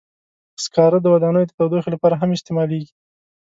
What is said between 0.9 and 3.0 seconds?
د ودانیو د تودوخې لپاره هم استعمالېږي.